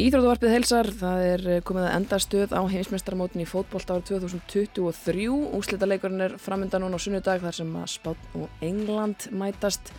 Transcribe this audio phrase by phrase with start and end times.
[0.00, 5.26] Íþrótuvarpið heilsar, það er eh, komið að enda stöð á heimismestarmótin í fótbollt árið 2023.
[5.58, 9.92] Úslitaleikurinn er framöndan núna á sunnudag þar sem að Spán og England mætast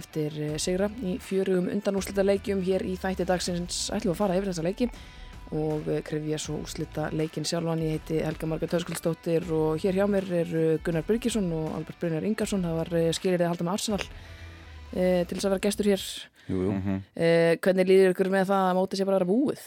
[0.00, 4.50] eftir eh, sigra í fjörugum undan úslitaleikjum hér í þætti dagsins ætlum að fara yfir
[4.50, 4.90] þessa leiki
[5.54, 7.86] og eh, kref ég svo úslita leikin sjálfan.
[7.86, 12.26] Ég heiti Helga Marga Törskullstóttir og hér hjá mér er Gunnar Byrkisson og Albert Brynjar
[12.26, 12.66] Ingarsson.
[12.66, 14.06] Það var skilirðið að halda með Arsenal
[14.96, 16.08] til þess að vera gestur hér
[16.46, 16.70] Jú, jú.
[16.72, 17.00] Mm -hmm.
[17.14, 19.62] Eh, hvernig líður ykkur með það að mótið sé bara að vera búið?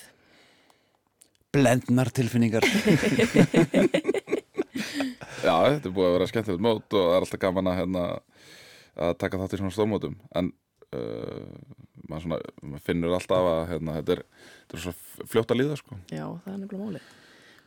[1.52, 2.64] Blendnar tilfinningar
[5.48, 8.04] Já, þetta er búið að vera skemmtilegt mót og það er alltaf gaman að, hérna,
[8.96, 10.52] að taka þátt í svona stórmótum en
[10.94, 11.56] uh,
[12.10, 14.22] maður, svona, maður finnur alltaf að hérna, þetta, er,
[14.68, 14.94] þetta er svo
[15.32, 15.98] fljótt að líða sko.
[16.12, 17.02] Já, það er nefnilega málið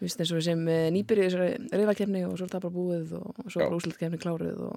[0.02, 2.65] Við veist eins og við sem eh, nýbyrju í þessari reyðakefni og svo er það
[2.65, 4.74] bara búið og svo er úslutkefni kláruð og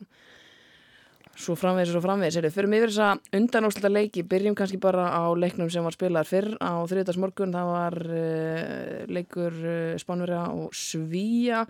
[1.36, 5.24] svo framvegis og svo framvegis Fyrir mig yfir þessa undanúslita leiki byrjum kannski bara á
[5.36, 10.76] leiknum sem var spilaðar fyrr á þriðdags morgun, það var uh, leikur uh, Spánverja og
[10.76, 11.66] Svíja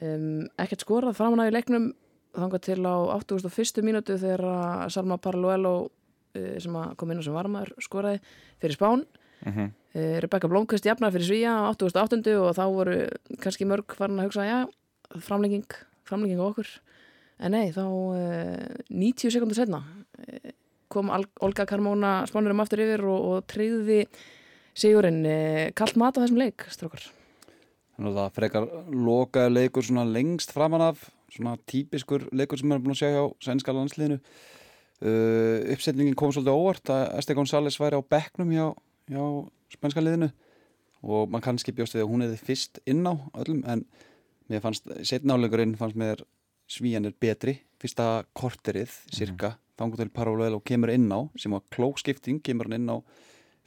[0.00, 1.90] um, ekkert skorað framan á í leiknum
[2.32, 3.82] þangað til á 81.
[3.84, 8.22] mínútu þegar Salma Paraluelo uh, sem kom inn á sem varmar skoraði
[8.62, 9.02] fyrir Spán
[9.42, 9.72] mm -hmm.
[10.22, 12.38] Rebecca Blomqvist jafnar fyrir Svíja á 88.
[12.38, 13.08] og þá voru
[13.42, 14.66] kannski mörg farin að hugsa já,
[15.18, 15.68] framlenging
[16.04, 16.68] framlenging á okkur
[17.40, 20.52] en nei, þá uh, 90 sekundur setna uh,
[20.92, 24.04] kom Olga Carmona spánurum aftur yfir og, og treyði
[24.76, 25.24] sigurinn
[25.76, 27.06] kallt mat á þessum leik, strókar
[27.92, 28.68] Þannig að það frekar
[29.06, 33.10] lokaði leikur svona lengst framan af svona típiskur leikur sem við erum búin að sjá
[33.12, 34.18] hjá sænska landsliðinu.
[35.02, 38.66] Uh, uppsetningin kom svolítið óvart að Esti Gonzáles væri á bekknum hjá,
[39.10, 39.22] hjá
[39.74, 40.30] spænska liðinu
[41.02, 43.82] og mann kannski bjóst við að hún hefði fyrst inn á öllum en
[44.50, 46.22] mér fannst setnáleikurinn fannst mér
[46.72, 49.76] svíjan er betri, fyrsta korterið cirka, mm -hmm.
[49.78, 52.98] þangur til Parolel og kemur inn á, sem var klókskipting kemur hann inn á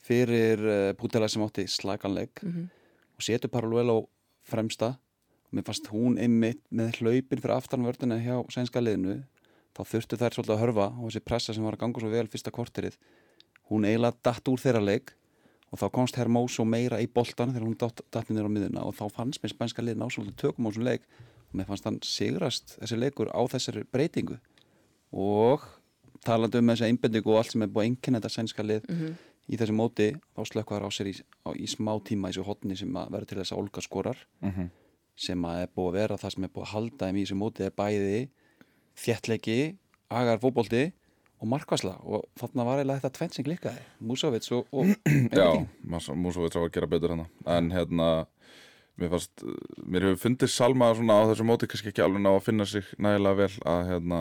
[0.06, 2.68] fyrir uh, Pútela sem átti slaganleik mm -hmm.
[3.18, 3.98] og setur Parolel á
[4.44, 4.98] fremsta
[5.46, 9.24] og mér fannst hún einmitt með hlaupin fyrir aftanvördina hjá sænska liðinu
[9.76, 12.28] þá þurftu þær svolítið að hörfa og þessi pressa sem var að ganga svo vel
[12.28, 12.98] fyrsta korterið
[13.70, 15.14] hún eiginlega datt úr þeirra leik
[15.72, 18.96] og þá komst Hermóso meira í boltan þegar hún datt, datt minni á miðuna og
[18.96, 21.08] þá fannst mér spænska liðin á svolítið tökum á þessum leik
[21.58, 24.38] mér fannst hann sigrast þessi leikur á þessari breytingu.
[25.16, 25.64] Og
[26.26, 28.96] talandi um þessi einbendingu og allt sem er búið að einnkynna þetta sænska lið mm
[29.00, 29.14] -hmm.
[29.48, 31.16] í þessi móti þá slökkvar á sér í,
[31.46, 34.28] á, í smá tíma í þessu hotni sem að verður til þess að Olga skorar.
[34.42, 34.70] Mm -hmm.
[35.16, 37.64] sem að er búið að vera það sem er búið að halda í þessu móti
[37.64, 38.30] er bæði
[38.96, 39.78] þjettleiki,
[40.10, 40.94] agar fókbólti
[41.42, 43.82] og markværsla og þarna var eiginlega þetta tvenn sem klikkaði.
[44.00, 44.88] Músovits og, og
[45.40, 48.28] Já, Músovits á að gera betur hana en hérna
[49.02, 49.46] mér fannst,
[49.84, 52.88] mér hefur fundið Salma svona á þessu móti kannski ekki alveg ná að finna sig
[52.96, 54.20] nægilega vel að hérna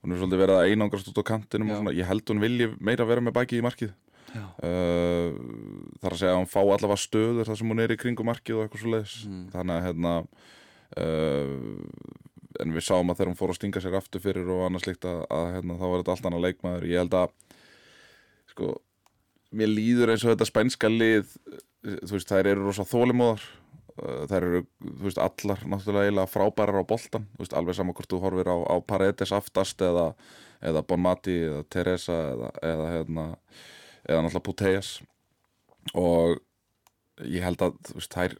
[0.00, 3.08] hún er svolítið verið að einangrast út á kantinum svona, ég held hún vilji meira
[3.08, 3.92] vera með bækið í markið.
[4.30, 5.34] Uh,
[5.98, 8.56] þar að segja að hún fá allavega stöður þar sem hún er í kringu markið
[8.56, 9.40] og eitthvað svo leiðis mm.
[9.56, 10.12] þannig að hérna
[11.02, 11.56] uh,
[12.62, 15.06] en við sáum að þegar hún fór að stinga sér aftur fyrir og annars líkt
[15.08, 16.86] að, að hérna, þá var þetta allt annað leikmaður.
[16.90, 17.34] Ég held að
[18.52, 18.70] sko,
[19.56, 21.32] mér líður eins og þetta spænska lið
[21.82, 23.46] þú veist, þær eru rosa þólimóðar
[24.30, 28.20] þær eru, þú veist, allar náttúrulega frábærar á boltan þú veist, alveg saman hvort þú
[28.24, 30.10] horfir á, á Paredes aftast eða,
[30.64, 33.26] eða Bonmati eða Teresa eða, eða hérna,
[34.06, 34.92] eða náttúrulega Puteas
[35.96, 36.38] og
[37.26, 38.38] ég held að, þú veist, þær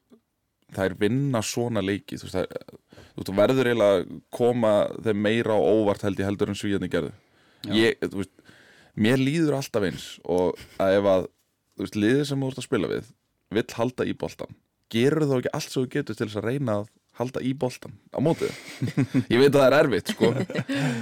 [0.70, 2.14] þær vinna svona leiki.
[2.20, 2.76] Þú veist, þær,
[3.16, 6.92] þú veist, verður eiginlega koma þeim meira á óvart held ég heldur en svíðan í
[6.92, 7.10] gerðu
[7.68, 8.32] ég, þú veist,
[9.00, 11.28] mér líður alltaf eins og að ef að,
[11.76, 13.12] þú veist, liðið sem þú ert að spila við
[13.50, 14.58] vill halda í boltan
[14.90, 16.90] gerur þú ekki allt sem þú getur til þess að reyna að
[17.20, 18.52] halda í boltan á mótið
[19.32, 20.30] ég veit að það er erfitt sko.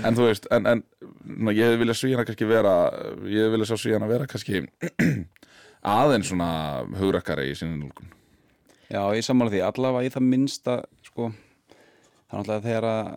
[0.09, 2.75] En þú veist, en, en ég vilja svíjana kannski vera
[3.29, 4.65] ég vilja sjá svíjana vera kannski
[5.99, 6.51] aðeins svona
[6.99, 8.11] hugrakkari í sinni nálgun.
[8.89, 11.29] Já, ég samála því, allavega í það minnsta sko,
[12.33, 13.11] þannig að þegar að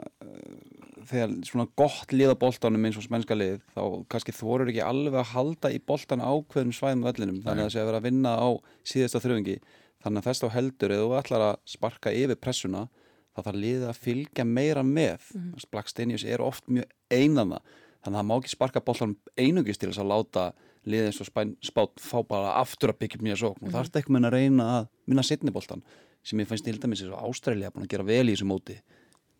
[1.09, 5.31] þegar svona gott liða boltanum eins og smænska lið þá kannski þorur ekki alveg að
[5.35, 8.49] halda í boltan ákveðum svæðum öllinum þannig að það sé að vera að vinna á
[8.83, 9.57] síðasta þrjöfingi
[10.01, 12.87] þannig að þess þá heldur eða þú ætlar að sparka yfir pressuna
[13.31, 15.29] þá þarf liðið að fylgja meira með.
[15.33, 15.69] Mm -hmm.
[15.71, 17.61] Black Stenius er oft mjög einanna
[18.03, 20.51] þannig að það má ekki sparka boltanum einungist til þess að láta
[20.85, 21.27] liðið eins og
[21.61, 23.61] spátt fá bara aftur að byggja mjög sókn.
[23.61, 23.75] Mm -hmm.
[23.75, 25.83] og það er ekki með að reyna að vinna sittni boltan
[26.23, 28.81] sem ég fannst til dæmis eins og Ástrælja búin að gera vel í þessu móti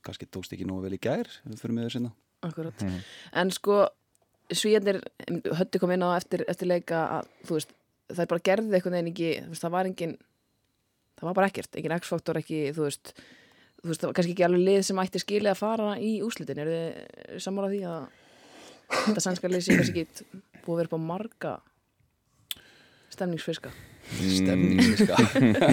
[0.06, 3.02] kannski tókst ekki nú vel í gær fyrir þau sinna Akkurat, mm.
[3.38, 3.84] en sko
[4.52, 4.98] svíjarnir,
[5.30, 7.76] höndi kom inn á eftir, eftir leika að þú veist
[8.12, 10.16] það er bara gerðið eitthvað en ekki veist, það var engin,
[11.20, 14.48] það var bara ekkert engin X-faktor ekki, þú veist þú veist, það var kannski ekki
[14.48, 18.02] alveg lið sem ætti skilið að fara í úslitin, er þið sammála því að
[18.98, 21.54] þetta sænska lið sé kannski ekki búið að vera på marga
[23.12, 23.72] stemningsfiska?
[24.18, 25.24] Stemningsfiskar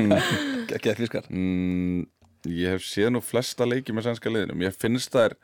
[0.69, 1.29] Gekkið fiskar.
[1.33, 2.05] Mm,
[2.47, 5.35] Ég hef séð nú flesta leiki með sænska liðinum Ég finnst þær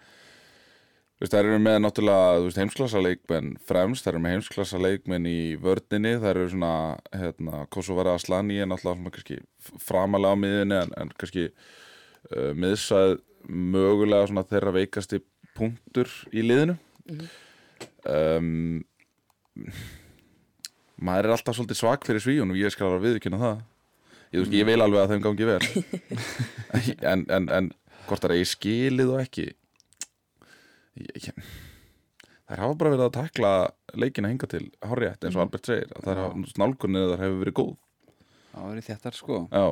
[1.15, 5.29] Þú veist, þær eru með náttúrulega veist, heimsklassa leikmenn fremst, þær eru með heimsklassa leikmenn
[5.31, 6.71] í vördninni, þær eru svona
[7.15, 9.39] hérna, Kosovar Aslani er náttúrulega svona kannski
[9.87, 13.15] framalega á miðinni en, en kannski uh, miðsað
[13.47, 15.23] mögulega svona þeirra veikasti
[15.55, 16.75] punktur í liðinu.
[18.11, 18.83] Um,
[20.99, 23.63] maður er alltaf svolítið svag fyrir svíjunum, ég skal alveg viðkynna það
[24.35, 25.61] ég, ég vil alveg að þeim gangi vel.
[27.13, 27.71] En, en, en
[28.09, 29.47] hvort það er í skilið og ekki?
[31.01, 31.47] Ég, ég,
[32.51, 33.53] þær hafa bara verið að takla
[33.99, 35.91] leikina hinga til horrétt eins og Albert segir.
[35.99, 37.73] Að þær hafa, nálgunnið þar hefur verið góð.
[38.55, 39.41] Það var í þéttar sko.
[39.51, 39.65] Já,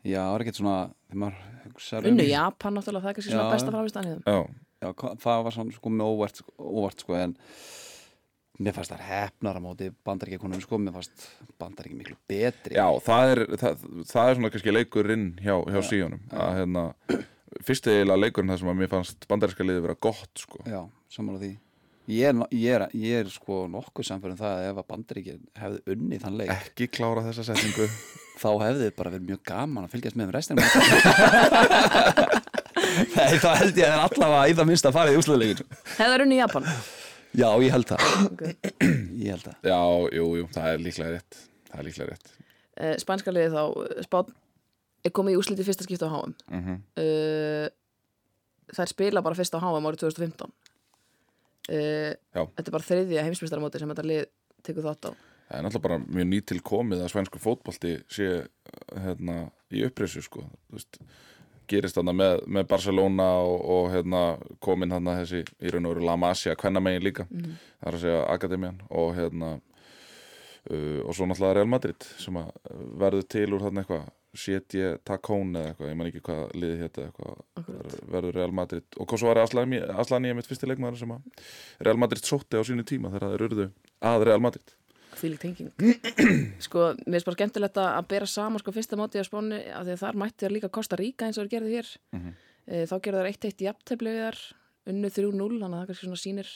[0.00, 0.76] Já, það var ekkert svona
[1.10, 4.22] þegar maður hugsar um Unnu í- Japan náttúrulega, það er kannski svona besta framist annið
[4.24, 4.38] já,
[4.80, 4.88] Já,
[5.26, 7.34] það var svona sko með óvart, óvart sko en
[8.64, 11.26] mér fannst það hefnar á móti bandaríkjakonum sko, mér fannst
[11.60, 12.76] bandaríkja miklu betri.
[12.78, 16.84] Já það, er, það, það er svona kannski leikurinn hjá, hjá síjónum að hérna
[17.66, 20.62] fyrst eiginlega leikurinn það sem að mér fannst bandarinska liði vera gott sko.
[20.68, 21.52] Já, sammála því.
[22.10, 25.94] Ég er, ég er, ég er sko nokkuð samfærum það að ef að bandaríkja hefði
[25.94, 27.86] unnið þann leik ekki klára þessa setningu.
[28.42, 30.64] Þá hefði bara verið mjög gaman að fylgjast með um restina
[32.90, 35.68] Nei, það held ég að allavega í það minnst að fara í úsluðleikin
[35.98, 36.66] Hefðar unnu Japan?
[37.36, 38.06] Já, ég held það.
[38.32, 38.56] Okay.
[39.20, 39.56] Ég held það.
[39.70, 39.82] Já,
[40.16, 41.38] jú, jú, það er líklega rétt
[41.70, 42.32] það er líklega rétt
[42.80, 44.32] uh, Spænska liði þá uh, Spán
[45.04, 46.80] er komið í úsliti fyrsta skipta á HM mm -hmm.
[47.04, 47.68] uh,
[48.70, 50.50] Þær spila bara fyrst á HM árið 2015
[51.70, 52.12] uh.
[52.30, 54.24] Þetta er bara þriðja heimsmyndstaramóti sem þetta lið
[54.62, 55.12] tekur þátt á
[55.50, 58.26] Það er náttúrulega bara mjög nýtil komið að svensku fótbolti sé
[58.94, 60.44] hérna, í uppreysu sko.
[60.70, 60.98] Þú veist,
[61.66, 64.20] gerist þarna með, með Barcelona og, og hérna,
[64.62, 67.56] komin þarna þessi í raun og veru La Masia, kvennamegin líka Mhm.
[67.82, 69.60] það er að segja Akademian og hérna
[70.68, 72.50] uh, og svo náttúrulega Real Madrid sem að
[73.00, 77.06] verður til úr þarna eitthvað Sétje Takón eða eitthvað, ég man ekki hvað liðið hétta
[78.12, 81.48] verður Real Madrid og hvað svo var Aslani, mitt fyrsti leikmaður sem að
[81.82, 83.66] Real Madrid sótti á sínu tíma þegar þeir urðu
[84.06, 84.76] að Real Madrid.
[85.18, 85.72] Fílik tenging.
[86.62, 89.96] Sko, mér finnst bara skemmtilegt að bera saman sko fyrsta móti á Spáni af því
[89.96, 91.90] að þar mætti þær líka Kosta Ríka eins og þær gerði hér.
[92.14, 92.34] Mhm.
[92.70, 94.40] uh, Þá gerðu þær 1-1 jafntefli við þær
[94.90, 96.52] unnu 3-0, þannig að það kannski svona sýnir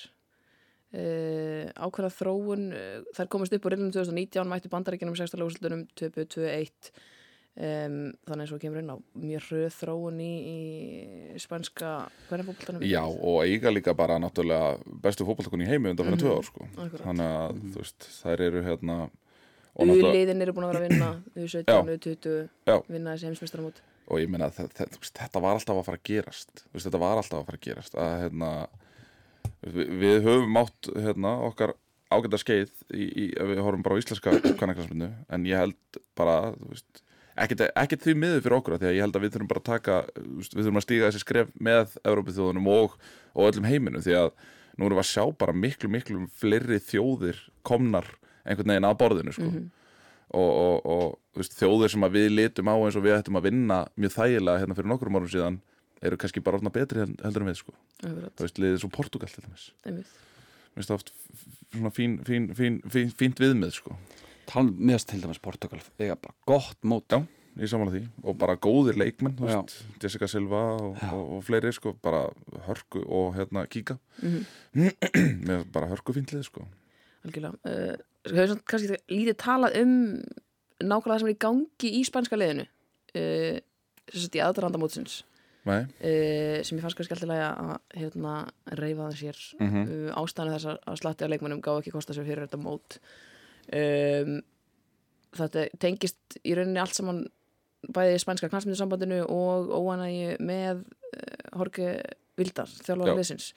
[0.94, 6.92] uh, ákveða þróun uh, þær komast upp á reilum 2019 mættu bandaríkjunum 16 lóðslutunum 2-2-1
[7.54, 11.92] um, þannig eins og kemur inn á mjög hröð þróun í, í spænska
[12.28, 16.24] hvernig fólktanum Já, og eiga líka bara náttúrulega bestu fótballtakun í heimi undan fyrir Mhm.
[16.24, 16.68] tvö ár sko.
[16.74, 17.04] Akkurat.
[17.08, 18.98] þannig að þú veist, þær eru hérna
[19.74, 21.10] U-liðin eru búin að vera að vinna
[21.42, 21.80] U17, Já.
[21.82, 22.76] U20 Já.
[22.86, 26.84] vinna þessi heimsmeistaramót og ég meina að þetta, var alltaf að fara að gerast veist,
[26.86, 28.50] þetta var alltaf að fara að gerast að hérna
[29.64, 31.74] við, við höfum átt hérna okkar
[32.12, 37.02] ágæta skeið í, í, við horfum bara á íslenska kannakrænsmyndu en ég held bara veist,
[37.40, 39.70] ekkit, ekkit því miður fyrir okkur því að ég held að við þurfum bara að
[39.70, 42.98] taka veist, við þurfum að stíga þessi skref með Evrópið og,
[43.34, 44.34] og öllum heiminum því að
[44.74, 48.08] nú erum við að sjá bara miklu miklu fleiri þjóðir komnar
[48.44, 49.50] einhvern veginn að borðinu sko.
[50.34, 53.48] og, og, og þú veist, þjóðir sem við litum á eins og við ættum að
[53.48, 55.60] vinna mjög þægilega hérna fyrir nokkrum árum síðan
[56.04, 57.74] eru kannski bara orðna betri hel- heldur en við sko.
[58.04, 59.70] Þú veist, liðið svo Portugal til dæmis
[60.74, 61.12] finnst það oft
[61.70, 63.96] svona fín, fín, fín, fín, fínt viðmið sko.
[64.50, 67.20] Tal, Mér til dæmis Portugal eiga bara gott mót Já.
[67.56, 71.92] ég samanlega því og bara góðir leikmenn veist, Jessica Silva og, og, og fleiri sko,
[72.02, 72.24] bara
[72.66, 74.44] hörku og hérna kíka Mhm.
[75.46, 76.66] með bara hörku fínt lið sko.
[77.24, 77.94] algjörlega uh,
[78.26, 79.94] sko, hefur svona kannski lítið talað um
[80.82, 83.60] nákvæmlega það sem er í gangi í spænska liðinu uh,
[84.10, 85.22] sem sett í aðdraranda mótsins
[85.72, 88.34] uh, sem ég fannst kannski alltaf að hérna,
[88.76, 89.84] reyfa það sér Mhm.
[89.84, 92.98] uh, ástæðan þess að- slatti á leikmennum gá ekki kosta sér fyrir þetta mót.
[93.72, 94.42] Um,
[95.34, 97.24] þetta tengist í rauninni allt saman
[97.84, 101.88] bæði spænska knarsmyndusambandinu og óanægi með uh, Horke
[102.36, 103.16] Vildar, þjálfara Já.
[103.18, 103.52] liðsins.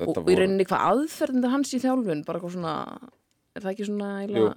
[0.00, 2.74] Og, og í rauninni hvað aðferðin er hans í þjálfun bara svona
[3.54, 4.54] er það ekki svona eiginlega,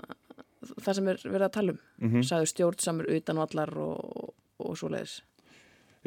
[0.79, 1.79] það sem er verið að tala um?
[2.07, 2.23] Mhm.
[2.23, 4.33] sagði stjórnsamur utan vallar og,
[4.63, 5.17] og svoleiðis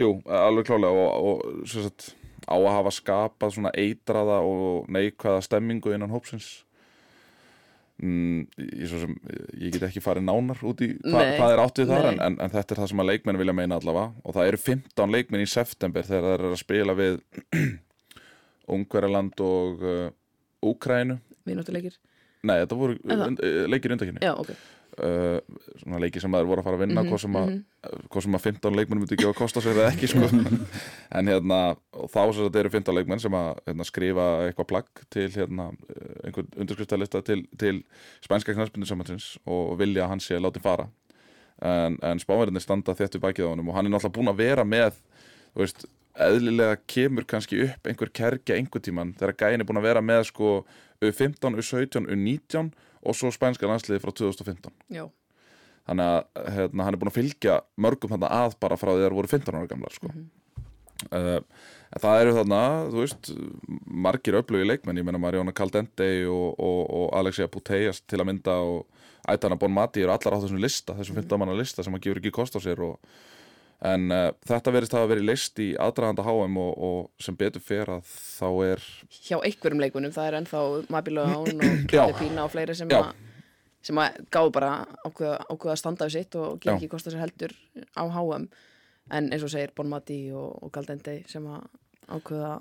[0.00, 2.10] Jú, alveg klálega og, og sagt,
[2.44, 6.50] á að hafa skapað svona eitraða og neikvæða stemmingu innan hópsins.
[7.96, 9.14] Mm, ég, sem,
[9.56, 12.34] ég get ekki farið nánar út í hva, hvað er átt við þar en, en,
[12.44, 14.12] en þetta er það sem að leikmenn vilja meina allavega.
[14.20, 17.18] Og það eru 15 leikmenn í september þegar það er að spila við
[18.76, 20.10] Ungverjaland og uh,
[20.66, 21.96] Úkrænu vinnóttuleikir
[22.46, 23.28] Nei, þetta voru uh,
[23.70, 24.52] leikir undakinni já, ok,
[25.04, 28.04] uh, svona leiki sem maður voru að fara að vinna Mhm, að, mhm.
[28.12, 30.28] hvað sem að 15 leikmenn myndi ekki að kosta sér eða ekki sko.
[31.16, 31.60] en hérna,
[32.12, 36.14] þá sem þetta eru 15 leikmenn sem að hérna, skrifa eitthvað plagg til hérna, eh,
[36.28, 37.82] einhvern undirskriftalista til, til
[38.24, 40.88] spænska knæspindu samansins og vilja að hann sé látið fara
[41.62, 44.64] en, en spáverðinni standa þéttu bakið á honum og hann er náttúrulega búin að vera
[44.68, 44.98] með
[45.54, 45.86] þú veist,
[46.26, 50.28] eðlilega kemur kannski upp einhver kerkja einhver tíman þegar gæin er búin að vera með
[50.30, 50.58] sko
[51.04, 52.70] U15, U17, U19
[53.06, 55.04] og svo spænska landsliði frá 2015 Já,
[55.86, 59.06] þannig að hérna, hann er búin að fylgja mörgum þarna að bara frá því að
[59.06, 60.12] þeir voru 15 ára gamlar sko.
[61.10, 61.38] uh,
[61.92, 62.60] en það eru þarna
[62.90, 63.30] þú veist,
[64.06, 64.98] margir öflugi leikmenn.
[65.00, 68.84] Ég menna Marjóna Caldente og, og, og Alexia Puteas til að mynda og
[69.30, 72.34] Ætana Bonmati eru allar á þessum lista þessum 15 manna lista sem hann gefur ekki
[72.34, 72.98] kost á sér og,
[73.84, 77.64] en uh, þetta verðist að hafa verið list í aðdraganda HM og, og sem betur
[77.64, 78.84] fer að þá er
[79.18, 80.62] hjá einhverjum leikunum, það er ennþá
[80.94, 81.82] Mabilo Án og.
[81.92, 83.12] Kjalli Pína og fleiri sem að
[83.86, 84.70] sem að gáðu bara
[85.06, 87.52] ákveða, ákveða að standa við sitt og gera ekki kosta sér heldur
[87.94, 88.48] á HM
[89.14, 91.68] en eins og segir Bonmati og, og Galdende sem að
[92.10, 92.54] ákveða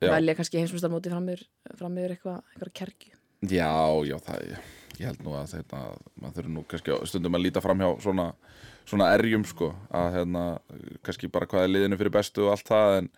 [0.00, 1.42] velja kannski heimsmyndstarmóti fram yfir,
[1.76, 3.16] fram yfir eitthvað, eitthvað kerkju
[3.50, 3.72] Já,
[4.04, 4.50] já, það,
[5.00, 5.78] ég held nú að þetta,
[6.20, 8.26] maður þurfi nú kannski stundum að líta fram hjá svona,
[8.90, 10.44] svona erjum sko, að hérna,
[11.06, 13.10] kannski bara hvað er liðinu fyrir bestu og allt það en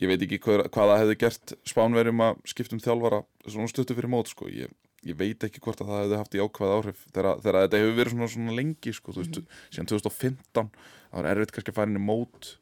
[0.00, 4.12] ég veit ekki hvað, hvað það hefði gert spánverjum að skiptum þjálfara svona stuttu fyrir
[4.12, 4.72] mót sko, ég,
[5.06, 7.96] ég veit ekki hvort að það hefði haft í ákveð áhrif þegar, þegar þetta hefur
[7.98, 9.40] verið svona, svona lengi sko, þú veist,
[9.74, 12.52] síðan 2015 það var erfitt kannski að fara inn í mót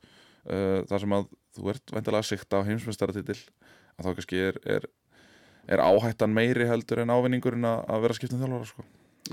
[0.49, 1.29] uh, þar sem að
[1.59, 3.39] þú ert vendilega að sikta á heimsmeistaratitil
[3.99, 4.89] að þá kannski er, er
[5.69, 8.85] er áhættan meiri heldur en ávinningurinn að vera skiptum þjálfara sko.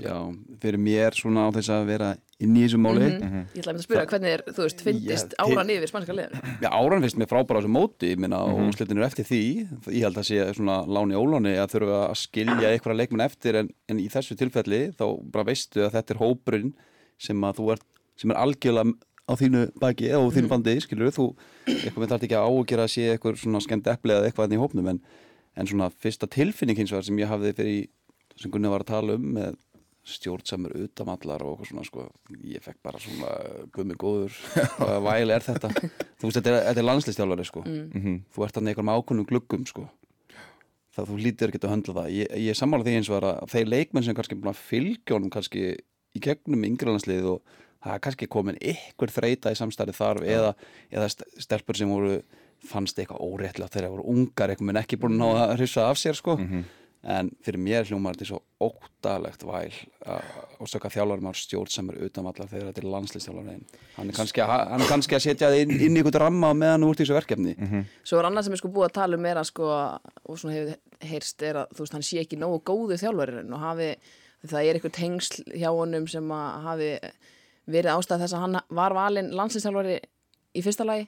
[0.02, 0.16] Já,
[0.60, 2.08] fyrir mér svona á þess að vera
[2.40, 3.06] inn í þessu máli.
[3.16, 3.44] Mhm.
[3.56, 5.88] Ég ætla að mynda að spyrja hvernig er, þú veist, fyndist Já, til- áran yfir
[5.88, 6.40] spanska liðinu?
[6.60, 8.52] Já, áran finnst mér frábæra á þessu móti ég minna, Mhm.
[8.52, 9.40] og úrslitin eru eftir því.
[9.88, 13.70] Ég held að sé svona láni óláni að þurfa að skilja einhverja leikmenn eftir en,
[13.88, 16.74] en í þessu tilfelli þá bara veistu að þetta er hópurinn
[17.18, 17.82] sem að þú ert,
[18.16, 18.92] sem er algjörlega
[19.26, 21.34] á þínu baki eða á þínu bandi skilur þú,
[21.66, 24.54] eitthvað með þarf ekki að ágjöra að sé eitthvað svona skemmt epli eða eitthvað enn
[24.54, 25.00] í hópnum en,
[25.56, 27.88] en svona fyrsta tilfinning hins vegar sem ég hafði fyrir
[28.36, 29.56] sem Gunni var að tala um með
[30.06, 32.04] stjórnsamur utamallar og svona sko,
[32.46, 33.30] ég fekk bara svona
[33.74, 34.34] gummi góður,
[34.78, 35.70] hvaða væl er þetta?
[35.74, 37.64] Þú veist, þetta er, þetta er landslistjálfari sko.
[37.66, 38.18] Mm.
[38.34, 39.88] Þú ert hann einhverjum ákunnum gluggum sko.
[40.96, 42.10] Það þú lítir ekki að höndla það.
[42.16, 45.32] Ég, ég sammála því eins og að þeir leikmenn sem kannski búin að fylgja honum
[45.34, 45.64] kannski
[46.16, 50.54] í gegnum yngrelandslið og það er kannski komin ykkur þreita í samstæði þar eða,
[50.94, 52.14] eða st- stelpur sem voru
[52.66, 55.84] fannst eitthvað óréttlega þegar þeir voru ungar eitthvað menn ekki búin að ná að hrissa
[55.90, 56.38] af sér sko
[57.06, 59.70] en fyrir mér hljómar þetta svo óttalegt væl
[60.10, 60.24] að
[60.58, 63.54] ásaka þjálfarum á stjórnsamur utanvallar þegar þetta er landslistjálfari
[63.96, 66.50] hann er kannski, að- hann er kannski að setja þið inn, inn í einhvern ramma
[66.58, 67.54] meðan úr þessu verkefni.
[68.02, 69.68] Svo er annað sem er sko búið að tala um er að sko,
[70.26, 73.60] og svona hefur heyrst er að þú veist, hann sé ekki nógu góðu þjálfarinn og
[73.62, 73.90] hafi,
[74.46, 76.90] það er eitthvað tengsl hjá honum sem að hafi
[77.66, 80.00] verið ástæð þess að hann var valinn landsinsþjálfari
[80.56, 81.06] í fyrsta lagi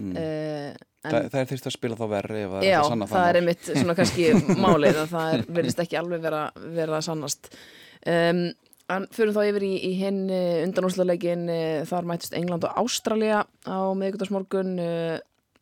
[0.00, 0.16] mm.
[0.16, 3.28] en, Þa, það er þurft að spila þá verri það Já, hægt að sanna það
[3.28, 4.26] er einmitt svona kannski
[4.64, 6.42] málið að það er, verðist ekki alveg vera,
[6.80, 7.48] vera sannast
[8.04, 8.42] um,
[8.90, 11.46] en fyrir þá yfir í, í hinn undanúsleikin
[11.88, 15.16] þar mætist England og Ástralja á miðgudagsmorgun uh,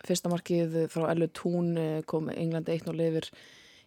[0.06, 3.28] fyrsta markið frá Ellu Tún uh, kom England 1-0 yfir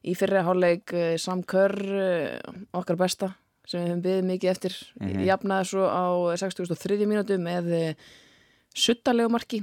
[0.02, 3.32] í fyrri hálfleik uh, Sam Kerr uh, okkar besta
[3.70, 5.26] sem við höfum byggðið mikið eftir mm -hmm.
[5.30, 6.06] jafnaði svo á
[6.42, 7.06] 63.
[7.06, 7.94] mínútu með uh,
[8.74, 9.62] suttalegu marki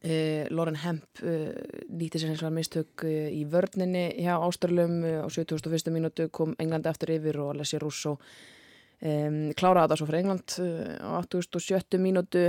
[0.00, 1.50] Uh, Lauren Hemp uh,
[1.92, 5.90] nýtti sér eins og mistök uh, í vörninni hjá Ástralum á 71.
[5.92, 10.56] mínútu kom Englandi aftur yfir og Alessi Russo um, kláraði þetta svo fyrir England
[11.04, 12.00] á 87.
[12.00, 12.46] mínútu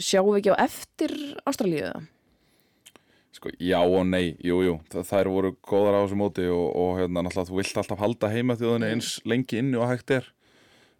[0.00, 1.12] sjáum við ekki á eftir
[1.44, 2.08] Ástralíu það?
[3.36, 6.94] Sko, já og nei, jú, jú, Þa, þær voru góðar á þessu móti og, og
[7.02, 10.32] hérna, náttúrulega, þú vilt alltaf halda heima þjóðinni eins lengi inni og hægt er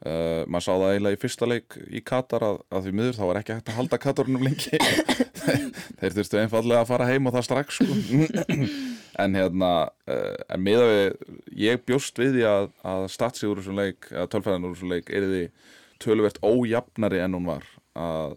[0.05, 3.25] uh, maður sá það eiginlega í fyrsta leik í Katar að, að því miður þá
[3.25, 4.81] var ekki hægt að halda Katarunum lengi
[6.01, 7.99] þeir þurftu einfallega að fara heim og það strax sko.
[9.23, 11.37] en hérna uh, en miða við,
[11.67, 15.13] ég bjóst við því að, að statsi úr þessum leik að tölfæðan úr þessum leik
[15.13, 15.45] er því
[16.03, 17.65] töluvert ójafnari en hún var
[17.97, 18.37] að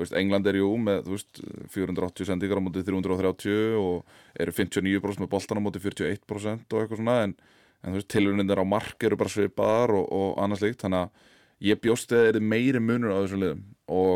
[0.00, 1.40] veist, England er jú með veist,
[1.74, 7.00] 480 sendingar á móti 330 og eru 59% með boltan á móti 41% og eitthvað
[7.02, 7.34] svona en,
[7.80, 11.10] en þú veist, tilvunir á mark eru bara svipaðar og, og annað slíkt þannig að
[11.70, 13.64] ég bjóst að það eru meiri munur á þessum liðum.
[13.90, 14.14] Og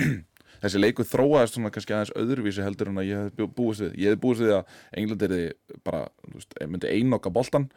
[0.64, 3.92] þessi leiku þróaðist svona kannski aðeins öðruvísi heldur en að ég hef búist við.
[4.00, 4.64] Ég hef búist við að
[5.00, 5.36] England er
[5.86, 7.68] bara þú veist, myndi einoka boltan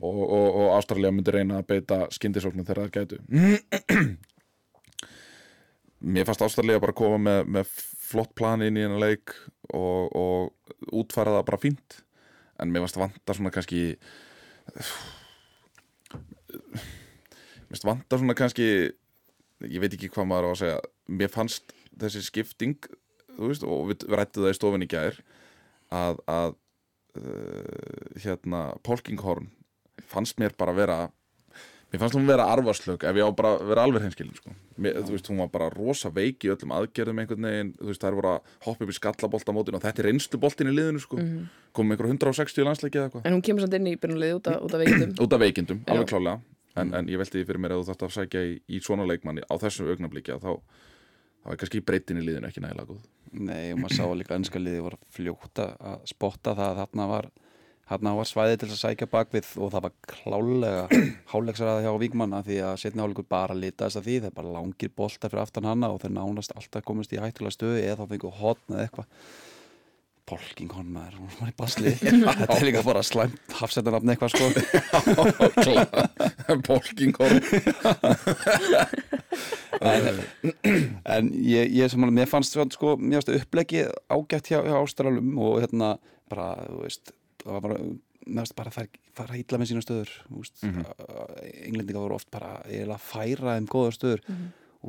[0.00, 3.16] og, og, og Ástralja myndi reyna að beita skyndisóknum þegar það gætu.
[6.14, 7.72] Mér fannst Ástralja bara að koma með, með
[8.08, 9.34] flott plan inn í hennar leik
[9.74, 12.00] og, og útfæra það bara fínt.
[12.58, 13.82] En mér fannst vanta svona kannski
[17.68, 18.68] Mér finnst vanta svona kannski
[19.66, 20.78] ég veit ekki hvað maður á að segja
[21.18, 22.88] mér fannst þessi skipting
[23.38, 25.18] veist, og við rættu það í stofin í gær
[25.94, 26.56] að, að
[27.18, 29.50] uh, hérna Polkinghorn
[30.08, 30.98] fannst mér bara vera
[31.92, 34.50] mér fannst hún vera arfarslög ef ég á bara vera alveg henskilin sko.
[34.78, 38.02] mér, þú veist, hún var bara rosa veik í öllum aðgerðum einhvern veginn, þú veist,
[38.02, 41.16] það er voru að hoppa upp í skallaboltamótin og þetta er reynsluboltin í liðinu sko.
[41.16, 41.48] Mhm.
[41.72, 44.62] komum einhver 160 landsleiki eða eitthvað En hún kemur samt inn í byrjunlið út, af-
[44.62, 45.92] út af veikindum út af veikindum, Já.
[45.92, 46.40] alveg klálega
[46.76, 49.06] en, en ég velti því fyrir mér að þú þarft að sækja í, í svona
[49.08, 50.52] leikmanni á þessu augnabliki að þá,
[51.44, 53.00] þá er kannski breytin í liðinu ekki nægilega góð
[53.32, 57.26] Nei, og maður sá líka ennska liði var fljótt að spotta það að þarna var,
[57.88, 61.02] þarna var svæði til að sækja bakvið og það var klálega
[61.32, 64.16] hálegsaraða hjá Víkmann að því að setna hálfleikur bara litaðist að því.
[64.24, 67.84] Þeir bara langir boltar fyrir aftan hana og þeir nánast alltaf komast í hættulega stöðu
[67.84, 69.12] eða þá fengu hotn eða eitthvað.
[70.28, 71.94] Polking hon maður, hún var í basli.
[72.42, 74.44] Þetta er líka bara slæmt hafsettanafn eitthvað sko.
[76.68, 77.40] Polkinghorn
[79.80, 80.20] en,
[81.04, 85.36] en ég, ég sem alveg, mér fannst sko, mér fannst uppleggi ágætt hjá, hjá Ástralum
[85.40, 85.94] og hérna
[86.28, 87.12] bara, þú veist
[87.48, 87.80] það var bara,
[88.28, 88.88] fannst bara þær
[89.18, 90.62] fara illa með sína stöður, þú veist.
[90.66, 90.84] Mm
[91.68, 94.22] englendinga voru oft bara eiginlega að færa þeim góðar stöður.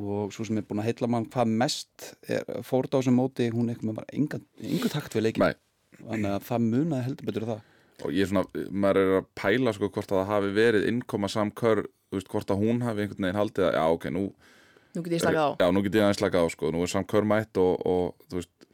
[0.00, 3.48] Og svo sem er búin að heilla mann hvað mest er, fórt á þessum móti,
[3.50, 5.56] hún eitthvað með bara enga takt við leikin Nei.
[5.98, 7.64] þannig að það munaði heldur betur það.
[8.00, 11.32] Og ég er svona, maður er að pæla sko hvort að það hafi verið innkoma
[11.32, 14.24] samkör þú veist, hvort að hún hafi einhvern veginn haldið að já, ok, nú,
[14.90, 15.50] Nú get ég slakað á.
[15.62, 18.40] Já, nú get ég aðeins slakað á sko, nú er samkör mætt og, og þú
[18.40, 18.69] veist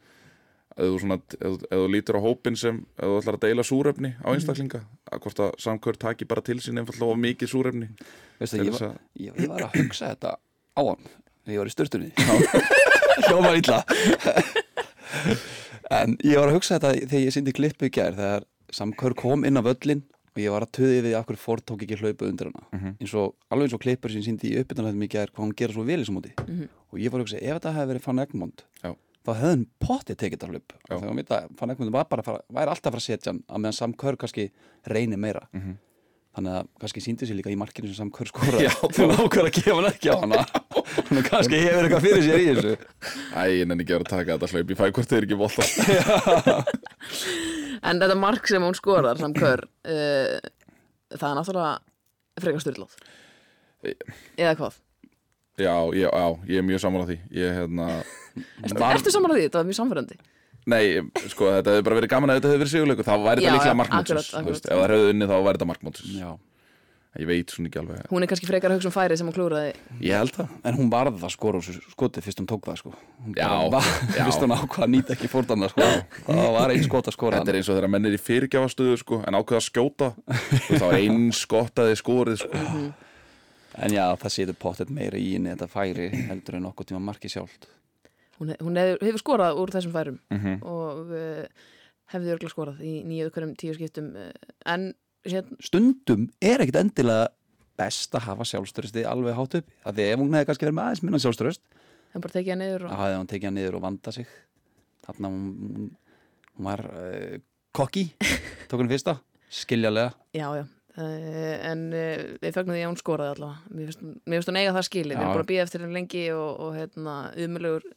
[0.77, 3.45] ef þú, svona, ef, þú- ef þú lítur á hópin sem ef þú ætlar að
[3.47, 4.81] deila súrefni á einstaklinga
[5.11, 7.87] að hvort að samkör taki bara til sín einfallega of mikið súrefni
[8.39, 10.35] Veistu, ég, var, að- ég, ég var að hugsa þetta
[10.77, 11.07] á hann
[11.47, 12.11] þegar ég var í styrtunni
[13.27, 13.79] hljómar illa.
[15.89, 19.45] En ég var að hugsa þetta þegar ég syndi klippu í gær þegar samkör kom
[19.47, 20.01] inn á völlin
[20.35, 22.65] og ég var að töði við af hverju Ford tók ekki hlaupa undir hana.
[22.75, 22.91] Mhm.
[23.01, 25.73] eins og, alveg eins og klippur sem syndi í uppbytunarhættum í gær hvað hún gera
[25.73, 26.33] svo vel í svo móti
[26.91, 28.91] og ég var að hugsa, ef þetta hefði verið fann Egmond Já.
[29.27, 32.71] Þá hefði hann pottið tekið þetta hann veit að fann var bara að fara, væri
[32.71, 34.47] alltaf að fara að setja hann að meðan samkör kannski
[34.87, 35.43] reynir meira.
[35.51, 35.75] Mhm.
[36.37, 38.69] þannig að kannski síndi sér líka í markinu sem samkör skora Já.
[38.93, 40.43] þú að gefa hann ekki á hana.
[41.07, 42.73] Þannig að kannski hefur eitthvað fyrir sér í þessu.
[43.33, 44.69] Æ, ég nenni ekki að vera að taka þetta hlaup.
[44.69, 45.65] Ég fæ hvort þau er ekki volta
[47.87, 50.37] En þetta mark sem hún skorar samkör uh,
[51.13, 51.73] Það er náttúrulega
[52.43, 52.97] frekar styrlóð
[54.37, 54.79] Eða hvað?
[55.57, 57.19] Já, ég, já, ég er mjög á því.
[57.33, 57.85] Ég, hérna
[58.67, 59.45] Ertu, ertu saman að því?
[59.47, 60.17] Þetta var mjög samfærandi
[60.67, 60.81] Nei,
[61.31, 63.07] sko, þetta hefði bara verið gaman að þetta hefði verið sigurleikur.
[63.07, 64.27] Þá væri Já, þetta líklega já, akkurat.
[64.43, 66.17] ef það hefði unnið þá væri þetta markmótsins.
[66.19, 66.31] Já.
[67.17, 68.01] ég veit svona ekki alveg.
[68.11, 69.71] Hún er kannski frekar að hugsa um færið sem hún klúraði
[70.03, 70.51] ég held það.
[70.67, 72.91] En hún varði það skora úr þessu skoti fyrst hún tók það sko.
[73.23, 74.21] Hún Já, bara var, já.
[74.27, 75.87] fyrst hún ákvað að nýta ekki fórdanna sko.
[76.27, 78.99] Það var einn skot að skora þetta er eins og þegar menn er í fyrirgjafastöðu
[79.01, 80.11] sko, en ákveða að skjóta.
[80.67, 82.65] Þá er einn skottaði skorið sko.
[83.77, 87.29] En já, það setur pottet meira í henni þetta færi heldur en okkur tíma marki
[87.31, 87.69] sjálft.
[88.37, 90.19] Hún, hún hefur, hefur skorað úr þessum færum.
[90.33, 90.59] Mhm.
[90.67, 91.73] og uh,
[92.13, 94.29] hefði örgulega skorað í nýju ökkurum tíu skiptum uh,
[94.69, 94.91] en
[95.27, 97.31] hérna, stundum er ekkit endilega
[97.77, 100.87] best að hafa sjálfstörsti alveg hátt upp af því ef hún hefði kannski verið með
[100.87, 101.63] aðeins minna sjálfstörst
[102.13, 104.31] hann bara tekið hann niður þá og, hann tekið hann niður og vanda sig.
[105.07, 105.43] Þarna hún,
[105.75, 105.91] hún,
[106.55, 107.37] hún var uh,
[107.77, 108.07] kokki
[108.69, 110.65] tók hann fyrsta, skiljalega Já, já
[110.97, 113.71] en uh, við fögnum því að hún skoraði allavega.
[113.77, 116.49] Mér finnst, hún eiga það skili við erum búin að býja eftir henni lengi og,
[116.65, 117.87] og hérna, umulugur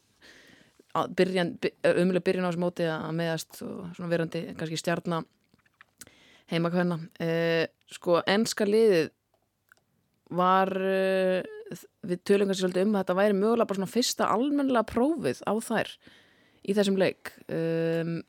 [1.16, 1.54] byrjan,
[1.94, 5.22] umulugur byrjan á þessu móti að meðast og svona verandi kannski stjarna
[6.50, 9.10] heima hvenna uh, sko, enska liðið
[10.34, 11.40] var uh,
[12.06, 15.52] við tölum kannski svolítið um að þetta væri mögulega bara svona fyrsta almennilega prófið á
[15.62, 15.94] þær
[16.60, 17.32] í þessum leik.
[17.48, 18.20] Um,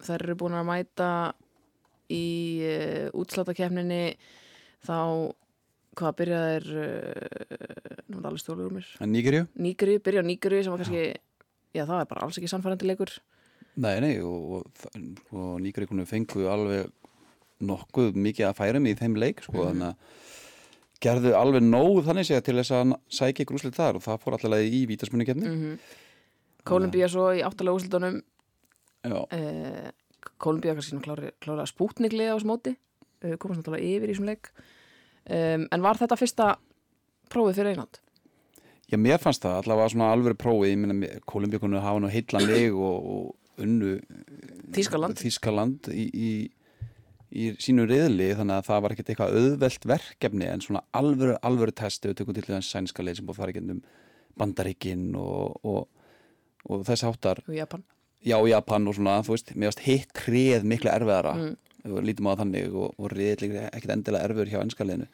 [0.00, 1.10] þær eru búin að mæta
[2.12, 2.26] í
[2.64, 4.02] uh, útslátakefninni
[4.86, 4.98] þá
[5.98, 8.92] hvað byrjaði er uh, nú er alveg stólur um mér.
[9.02, 9.48] En Nígerju?
[9.58, 11.04] Nígri, byrja á Nígri sem var kannski
[11.76, 13.12] já það er bara alls ekki sannfærandi leikur.
[13.78, 14.88] Nei, nei, og, og,
[15.34, 16.88] og Nígeríkunum fengu alveg
[17.58, 20.26] nokkuð mikið að færum í þeim leik sko, þannig að
[21.02, 24.36] gerðu alveg nóg þannig segja til þess að sækja ykkur úslit þar og það fór
[24.38, 25.80] allavega í vítasmunnikefni mm
[26.68, 28.18] Kolumbía svo í áttalega úrslutunum
[29.06, 29.20] Já,
[30.28, 31.00] uh, Kolumbía kannski
[31.42, 32.74] klára spútniglið á þessu móti.
[33.24, 34.52] Uh, komast náttúrulega yfir í þessum leik.
[35.28, 36.52] Um, en var þetta fyrsta
[37.32, 38.00] prófið fyrir England?
[38.88, 42.72] Já, mér fannst það allavega svona alvöru prófi ég minna, Kolumbíkunum hafa nú heilla mig
[42.72, 43.98] og, og unnu
[44.72, 45.20] Þýskaland.
[45.20, 46.30] Þískaland í, í,
[47.32, 48.30] í sínu riðli.
[48.38, 52.38] Þannig að það var ekkert eitthvað auðvelt verkefni en svona alvöru, alvöru testi við tökum
[52.38, 53.84] til þess sænska leið sem búið að fara ekki um
[54.38, 56.10] Bandaríkin og, og,
[56.70, 57.84] og þess áttar og Japan
[58.24, 61.34] já, Japan og svona, þú veist, mér varst hitt kreð miklu erfiðara.
[61.38, 61.56] Mm.
[62.04, 65.06] lítum á þannig og, og riðli ekkert endilega erfiður hjá ennskaliðinu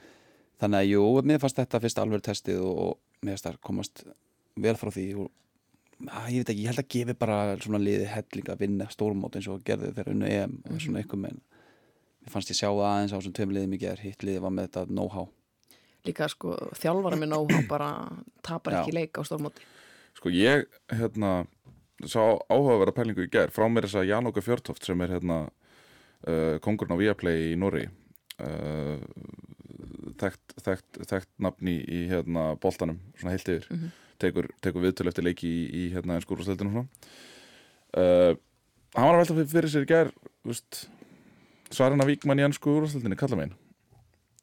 [0.62, 4.04] þannig að jú, mér fannst þetta fyrst alveg testið og, og mér fannst það komast
[4.64, 5.30] vel frá því og
[6.08, 9.38] að, ég veit ekki, ég held að gefi bara svona liði helling að vinna stórmót
[9.38, 11.40] eins og gerði þegar unnu EM og svona eitthvað menn
[12.24, 14.54] mér fannst ég sjá það aðeins á þessum tveim liðum í gerð hitt liði var
[14.54, 15.26] með þetta know-how.
[16.04, 17.90] Líka sko þjálfara með nóg bara
[18.44, 19.64] tapar ekki leik á stórmóti.
[20.16, 21.44] Sko ég, hérna,
[22.10, 26.56] sá áhugaverða pælingu í gær frá mér þess að Janóka Fjörtoft sem er hérna uh,
[26.64, 27.84] kongurinn á Viaplay í Norri
[28.42, 29.00] uh,
[30.20, 31.78] þekkt, þekkt, þekkt nafn í,
[32.10, 33.68] hérna boltanum, svona heilt yfir.
[33.70, 33.92] Mhm.
[34.22, 36.86] tekur, tekur viðtölu eftir leiki í, í hérna ennskúrúsleldinu svona.
[37.94, 38.32] Uh,
[38.94, 40.14] hann var að velta fyrir sér í gær
[40.46, 40.86] veist,
[41.74, 43.56] Svarina Víkmann í ennskúrúsleldinu, kalla megin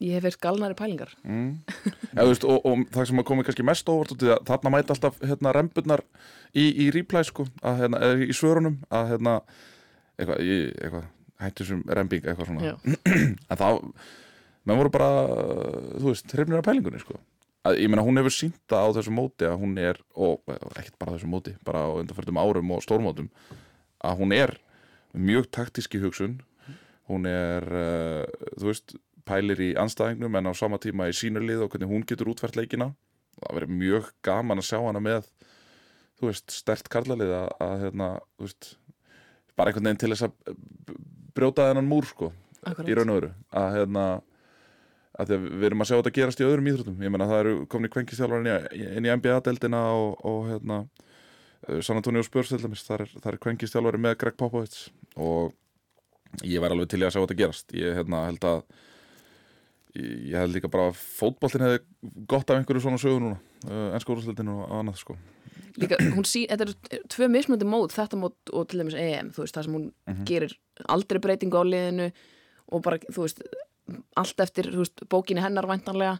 [0.01, 1.49] Ég hef verið galnari pælingar mm.
[2.15, 4.73] ja, veist, og, og það sem að komi kannski mest óvart út í það, þarna
[4.73, 6.03] mæta alltaf hérna, remburnar
[6.57, 9.35] í, í replay sko, að, hérna, í svörunum að hérna,
[10.17, 11.05] eitthvað, eitthvað
[11.41, 12.73] hættu sem rembing eitthvað svona
[13.51, 13.67] en þá,
[14.65, 15.11] menn voru bara
[15.93, 17.19] þú veist, hrifnir af pælingunni sko.
[17.67, 21.17] að, ég meina hún hefur sýnta á þessu móti að hún er, og ekkert bara
[21.17, 23.29] þessu móti bara á undanförtum árum og stórmótum
[24.01, 24.57] að hún er
[25.13, 26.39] mjög taktíski hugsun
[27.11, 28.95] hún er, uh, þú veist
[29.27, 32.91] pælir í anstæðingnum en á sama tíma í sínurlið og hvernig hún getur útfært leikina.
[33.38, 35.29] Það verður mjög gaman að sjá hana með
[36.21, 38.71] þú veist, stert karlalið að, að hérna, þú veist
[39.57, 40.57] bara einhvern veginn til þess að
[41.36, 42.29] brjóta þennan múr sko,
[42.62, 42.91] í Akkurat.
[42.99, 44.03] raun og öru að hérna
[45.21, 47.01] að við erum að sjá þetta gerast í öðrum íþróttum.
[47.03, 51.81] Ég menna það eru komin í kvenkistjálfar inn í, í NBA-deldina og, og hérna uh,
[51.84, 54.86] San Antonio Spurs til dæmis, það er, er kvenkistjálfari með Greg Popovich
[55.17, 55.51] og
[56.47, 57.75] ég væri alveg til í að sjá þetta gerast.
[57.75, 58.63] Ég hérna, held að
[59.95, 61.80] ég, held líka bara að fótboltin hefði
[62.32, 65.17] gott af einhverju svona sögu núna uh, ennska úrstildinu og annað sko
[65.80, 66.73] Líka, hún sí, þetta eru
[67.12, 70.25] tvö mismöndi mót þetta mót og til dæmis EM veist, það sem hún Mhm.
[70.27, 70.54] gerir
[70.91, 72.12] aldrei breytingu á liðinu
[72.71, 73.41] og bara, þú veist
[74.19, 76.17] allt eftir, veist, bókinni hennar væntanlega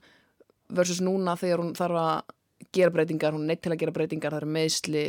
[0.72, 4.42] versus núna þegar hún þarf að gera breytingar, hún neitt til að gera breytingar það
[4.42, 5.06] eru meðsli,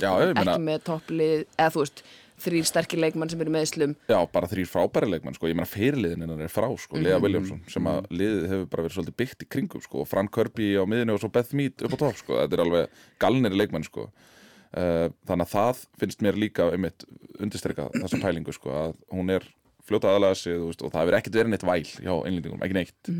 [0.00, 2.02] Já, ég meina- ekki með topplið, eða þú veist
[2.40, 5.48] þrýr sterkir leikmann sem eru meðslum Já, bara þrýr frábæri leikmenn sko.
[5.50, 8.96] ég meina fyrirliðin hennar er frá sko, Lea Williamson sem að liðið hefur bara verið
[8.96, 11.96] svolítið byggt í kringum sko, og Fran Kirby á miðinu og svo Beth Mead upp
[11.96, 12.38] á topp sko.
[12.40, 12.84] þetta er alveg
[13.22, 14.08] galnir leikmenn sko.
[14.08, 17.06] uh, þannig að það finnst mér líka einmitt
[17.38, 19.48] undirstryka þessa pælingu sko, að hún er
[19.82, 22.78] fljóta aðalega sig þú veist, og það hefur ekkert verið neitt væl hjá einlendingum, ekki
[22.78, 23.12] neitt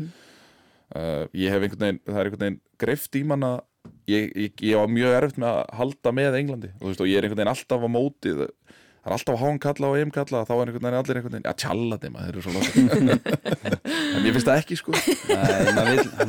[0.95, 1.99] uh, ég hef einhvern
[2.39, 3.61] veginn,
[4.07, 7.19] ég, ég, ég var mjög erfitt með að halda með Englandi og, veist, og ég
[7.19, 8.33] er einhvern veginn alltaf á móti
[9.03, 11.35] það er alltaf að háan kalla og EM kalla þá er einhvern veginn allir einhvern
[11.35, 12.71] veginn, já tjalla þeim þeir eru svo lóta
[14.17, 14.93] en ég finnst það ekki sko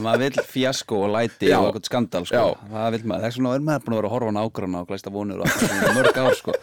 [0.05, 1.57] maður vill fjasko og læti Já.
[1.59, 2.43] og eitthvað skandal sko.
[2.71, 4.89] Það vill maður, þess vegna er maður búin að vera að horfa á nágrana og
[4.91, 5.49] glæsta vonur og
[5.99, 6.55] mörg ár sko.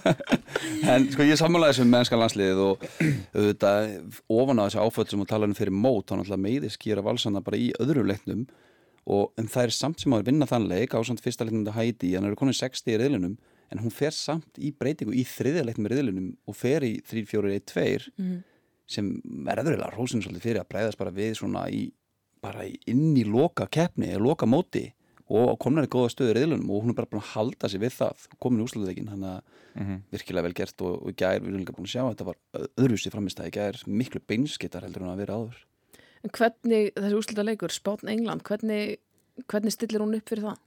[0.94, 2.88] en sko ég sammálaði þessu með ennska landsliðið og
[3.36, 3.92] auðvitað
[4.40, 7.44] ofan á þessu áföll sem hún talaði um fyrir mót, þá náttúrulega meiðis gera valsanna
[7.44, 8.46] bara í öðrum leiknum
[9.10, 11.78] og en það er samt sem að vinna þann leik á samt fyrsta leiknum þetta
[11.78, 13.38] hæti, hann er konin 60 í riðlinum
[13.70, 18.10] en hún fer samt í breytingu í þriðja leiknum í riðlinum og fer í 3-4-1-2
[18.18, 18.42] Mhm.
[18.90, 19.10] sem
[19.46, 21.92] verður eða rósin svolítið fyrir að breyðast bara við svona í
[22.42, 24.92] bara inn í loka keppni eða loka móti
[25.30, 27.80] og komnar í góða stöður í riðlunum og hún er bara búin að halda sig
[27.80, 29.42] við það komin í úsluleikin, þannig að
[29.80, 30.00] Mhm.
[30.10, 32.26] virkilega vel gert og, og í gær, við erum líka búin að sjá að þetta
[32.26, 32.36] var
[32.76, 35.56] öðruvísi framist að í gær miklu beinskittar heldur en að vera áður
[36.24, 38.98] en hvernig, þessi úslita leikur, Spátn England hvernig,
[39.46, 40.58] hvernig stillir hún upp fyrir það?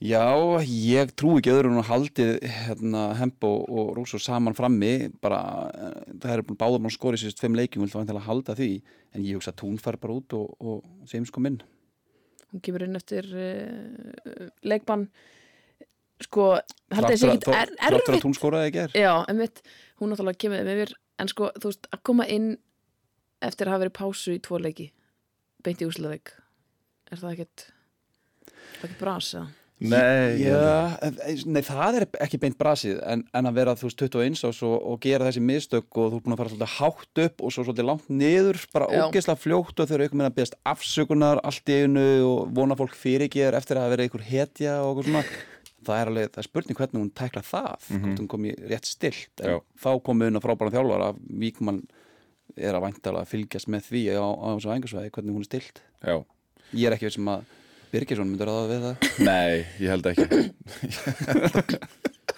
[0.00, 0.24] Já,
[0.64, 3.66] ég trú ekki öðru en að haldið hérna, Hemp og,
[3.98, 5.10] Rússo saman frammi.
[5.20, 5.42] Bara,
[5.74, 6.56] eh, það er búin
[6.88, 8.70] að skora í sérst fimm leikjum, vil það vantilega halda því?
[9.12, 11.60] En ég hugsa að tún fær bara út og, og James kom inn
[12.50, 15.06] hún kemur inn eftir uh, leikbann
[16.20, 18.10] sko, að Þrátt þessi að- er, fyrir erfitt.
[18.16, 18.96] Að tún skoraði í gær.
[18.98, 19.62] Já, einmitt,
[20.00, 22.50] hún náttúrulega kemur með mér en sko, þú veist, að koma inn
[23.40, 24.90] eftir að hafa verið pásu í tvo leiki
[25.64, 26.34] beint í úrslutaveik
[27.10, 29.48] er það ekkert er það ekkert bras, eða?
[29.80, 34.02] Nei, Já, en- nei, það er ekki beint brasið en, en að vera þú veist
[34.04, 37.22] 21 ás og, og gera þessi mistök og þú er búin að fara svolítið hátt
[37.24, 40.36] upp og svo svolítið langt niður bara ógeðslega fljótt og þau eru einhvern veginn að
[40.36, 45.00] beðast afsökunar allt í einu og vona fólk fyrirger eftir að verið einhver hetja og
[45.00, 45.24] eitthvað svona
[45.80, 48.84] það er alveg, það er spurning hvernig hún tækla það hvort hún kom í rétt
[48.90, 49.58] stilt en Já.
[49.80, 51.80] þá komið hún að frábæra þjálfara að Víkmann
[52.60, 55.80] er að væntalega að fylgjast með því á, á þessu æfingarsvæði hvernig hún er stilt.
[56.04, 56.16] Já,
[56.76, 57.48] ég er ekki veist sem að
[57.90, 59.06] Birgisson myndur að við það?
[59.28, 60.26] Nei, ég held ekki.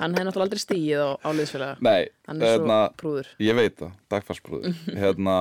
[0.01, 1.77] Hann hefði náttúrulega aldrei stíið á, á liðsfélaga.
[1.85, 3.29] Nei, hann er svo hérna, prúður.
[3.45, 5.37] ég veit það, dagfarsbrúður hérna,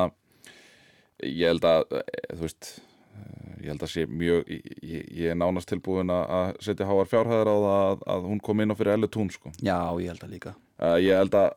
[1.24, 5.32] ég held að eh, þú veist eh, ég held að sé mjög ég, ég- ég
[5.34, 8.78] er nánast tilbúin að- setja háar fjárhæðar á það að, að hún kom inn á
[8.78, 9.54] fyrir ellu tún sko.
[9.64, 10.56] Já, ég held að líka.
[10.82, 11.50] Uh, ég held að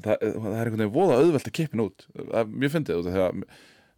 [0.00, 2.08] það, það er einhvern veginn voða auðvelt að kippin út.
[2.16, 3.04] Það er mjög fyndið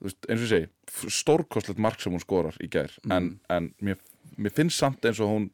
[0.03, 2.93] veist, eins og ég segi stórkostlegt mark sem hún skorar í gær.
[3.11, 4.01] En, en mér,
[4.37, 5.53] mér finnst samt eins og hún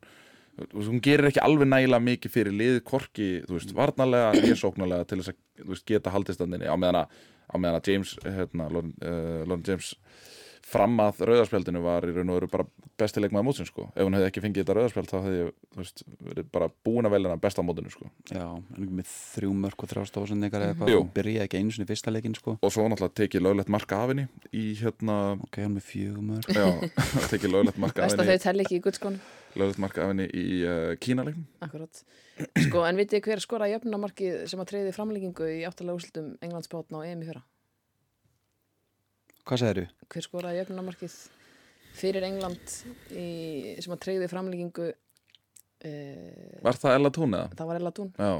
[0.74, 5.20] hún gerir ekki alveg nægilega mikið fyrir liðið korki, þú veist, varnarlega ég sóknarlega til
[5.20, 6.66] þess að veist, geta haldistandinni.
[6.66, 9.92] Á meðan að, á meðan að James hérna, Lauren, uh, Lauren James
[10.66, 12.66] fram að rauðarspjaldinu var í raun og veru bara
[12.98, 13.86] besti leikmaður mótsins sko.
[13.94, 17.08] ef hún hefði ekki fengið þetta rauðarspjald þá hefði ég þú veist, verið bara búin
[17.08, 18.10] að velja hana besta á mótinu sko.
[18.32, 21.74] Já, en ekki með þrjú mörg og þrjá stóðsendingar eða eitthvað og byrjaði ekki einu
[21.74, 22.56] sinni í fyrsta leikin sko.
[22.60, 26.48] og svo náttúrulega tekið löglegt marka af henni í hérna ok, hann með fjögur mörg
[26.52, 26.68] já,
[27.32, 29.22] tekið löglegt marka af Best að henni þau telli ekki í guldskónum
[29.58, 32.02] löglegt marka af henni í uh, kínaleiknum Akkurat
[39.48, 40.06] Hvað segir þú?
[40.12, 41.12] Hver skoraði jöfnumarkið
[41.96, 42.72] fyrir England
[43.16, 43.26] í,
[43.80, 47.50] sem að treyði framlengingu uh, Var það Ella Tún eða?
[47.56, 48.32] Það var Ella Tún Já,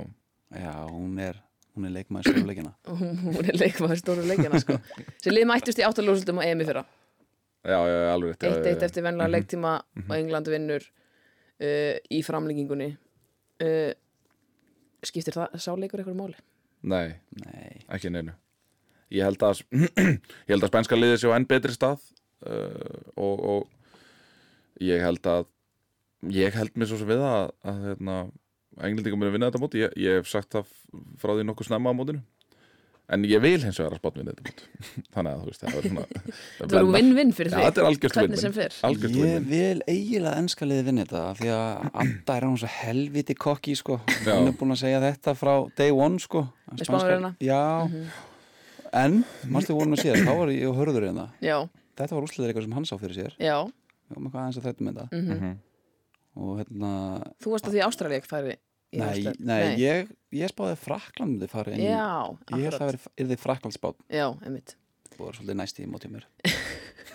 [0.58, 1.38] Já, hún er,
[1.76, 4.76] hún er leikmaður stjórnleikina og hún, er leikmaður stóru leikjana sko.
[5.22, 8.68] sem lið mættust í áttalega úrslutum og EM í fyrra já, já, alveg já, 1-1
[8.68, 8.84] já.
[8.88, 9.72] eftir venlega leiktíma
[10.04, 12.90] og England vinnur uh, í framlengingunni
[13.64, 13.94] uh,
[15.08, 16.40] Skiptir það sáleikur eitthvað máli?
[16.90, 18.34] Nei, Nei, ekki neinu
[19.14, 19.62] Ég held að
[20.48, 22.00] ég held að spænska liðið séu á enn betri stað
[22.44, 25.46] uh, og, og ég held að
[26.34, 28.16] ég held mér svo sem við að, að hérna,
[28.78, 30.74] englendingar muni vinna þetta móti ég, ég hef sagt það
[31.22, 32.24] frá því nokkuð snemma á mótinu.
[33.08, 35.76] En ég vil hins vegar að spátt vinna þetta móti þannig að þú veist, það
[35.78, 37.68] verður svona Það verður vinn-vinn fyrir Já, þig.
[37.68, 38.74] þetta er fer.
[38.88, 39.46] Algjört ég win-win.
[39.48, 43.76] vil eiginlega ennska liði vinna þetta af því að Adda er hann svo helviti kokki
[43.80, 44.00] sko.
[44.26, 46.44] Hún er búin að segja þetta frá day one sko.
[46.82, 47.32] Spánverjana?
[47.40, 47.62] Já,
[48.92, 51.26] en mannstu vorum að síðan, þá var ég og hörður hérna.
[51.44, 51.56] Já,
[51.98, 53.34] þetta var úrsliður eitthvað sem hann sá fyrir sér.
[53.42, 53.56] Já.
[54.08, 55.22] Já, með hvað aðeins að þetta með þetta.
[55.22, 55.56] Mhm.
[56.38, 56.90] og hérna,
[57.42, 58.52] Þú varst að því Ástralík færi
[58.94, 59.40] í nei, úrslit.
[59.44, 63.10] nei, Ég, ég spáði Frakland myndi fara inn í- Já, ég held að það akkurat.
[63.18, 64.76] verið Fraklandsbát Já, einmitt.
[65.18, 66.24] Og var svolítið næst í mótið mér.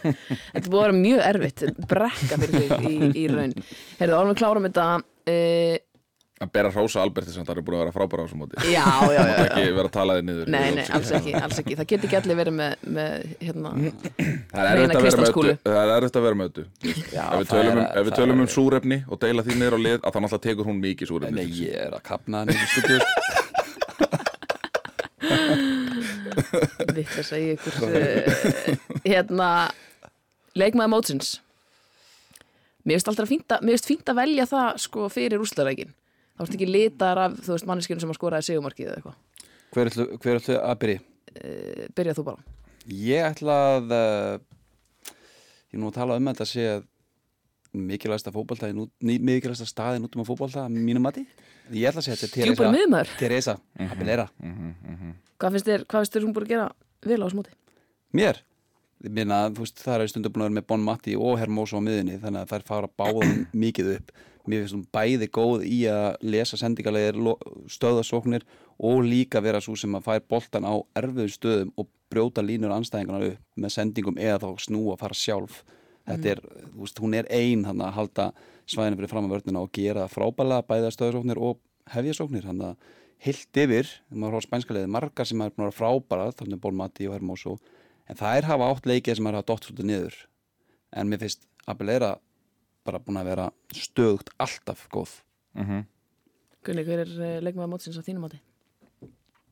[0.03, 3.53] Þetta að vera mjög erfitt Brekka fyrir þig í, í raun.
[4.01, 5.77] Heyrðu, árum við klárum þetta uh,
[6.45, 8.55] að bera hrósa Alberti sem það er búin að vera frábæra á þessum móti.
[8.69, 9.43] Já, já, já, já.
[9.47, 11.77] ekki vera að tala þið niður Nei, nei, alls ekki, alls ekki.
[11.79, 13.11] Það get ekki allir verið með, með
[13.43, 15.53] hérna Það er Hreina erfitt að vera með kristallskúlu.
[15.53, 16.49] öllu Það er erfitt að vera með
[17.13, 19.45] Já, Ef við tölum, er um, að- ef við það tölum um súrefni og deila
[19.47, 22.03] því niður á lið að þá náttúrulega tekur hún mikið súrefni Nei, ég er að
[22.09, 22.99] kapna hann í stúdíu
[26.93, 27.97] Vitt að segja ykkur uh,
[29.07, 29.47] Hérna
[30.59, 31.29] Leikmaður mótsins.
[32.85, 33.63] Mér finnst alltaf fínt að,
[34.19, 35.93] velja það sko fyrir úrslutareikin
[36.43, 39.49] þá ertu ekki litar af, þú veist, manneskjunum sem að skoraði segumarkið eða eitthvað?
[39.73, 41.03] Hver ætlu, hver ætlu að byrja?
[41.33, 42.43] uh, Byrjað þú bara.
[42.93, 44.33] Ég ætla að uh,
[45.71, 46.67] ég er nú að tala um að þetta sé
[47.73, 51.23] mikilvægsta fótbolta í nú- ný- mikilvægsta staðin út um að fótbolta að mínum mati.
[51.73, 53.55] Ég ætla að segja þetta er Teresa miðmaður, Teresa,
[53.87, 54.25] Abelera
[55.39, 56.65] hvað finnst þér, hvað finnst þér hún búin að gera
[57.07, 57.55] vel á þessu móti?
[58.19, 58.41] Mér?
[59.03, 61.83] Meina, þú veist, það er stundu búin að vera með Bon Matti og Hermoso á
[61.83, 64.11] miðinni þannig að þær fara báðum mikið upp
[64.43, 67.19] Mér finnst hún bæði góð í að lesa sendingalegir,
[67.71, 68.43] stöðasóknir
[68.83, 73.29] og líka vera svo sem að fær boltan á erfiðu stöðum og brjóta línur anstæðingarna
[73.31, 75.61] upp með sendingum eða þá snúa að fara sjálf.
[76.03, 76.41] Þetta er,
[76.73, 78.25] þú veist, hún er ein hann að halda
[78.67, 81.61] svæðinu fyrir fram að vörnina og gera frábælega bæða stöðasóknir og
[81.93, 82.49] hefjasóknir.
[82.49, 82.91] Hann að
[83.23, 87.07] heilt yfir, þegar maður horf spænska liði margar sem er að frábæra, þannig Bon Matti
[87.07, 87.55] og Hermoso
[88.09, 90.17] en þær hafa átt leikið sem er hafa dott svolítið niður.
[90.91, 92.17] En mér finnst Abelera
[92.87, 95.13] bara búin að vera stöðugt alltaf góð.
[96.63, 98.39] Gunni, hver er uh, leikmaður mótsins á þínum móti?